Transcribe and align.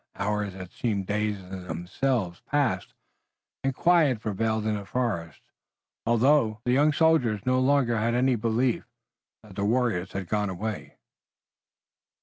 Hours 0.15 0.53
that 0.53 0.71
seemed 0.71 1.05
days 1.05 1.39
in 1.39 1.67
themselves 1.67 2.41
passed, 2.47 2.95
and 3.63 3.71
quiet 3.71 4.19
prevailed 4.19 4.65
in 4.65 4.73
the 4.75 4.83
forest, 4.83 5.41
although 6.07 6.59
the 6.63 6.71
young 6.71 6.91
soldiers 6.91 7.45
no 7.45 7.59
longer 7.59 7.95
had 7.97 8.15
any 8.15 8.35
belief 8.35 8.85
that 9.43 9.55
the 9.55 9.63
warriors 9.63 10.13
had 10.13 10.27
gone 10.27 10.49
away. 10.49 10.97